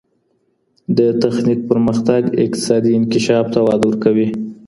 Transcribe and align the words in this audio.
د 0.97 0.99
تخنیک 1.23 1.59
پرمختګ 1.69 2.21
اقتصادي 2.43 2.91
انکشاف 2.95 3.45
ته 3.53 3.59
وده 3.65 3.85
ورکوي. 3.89 4.27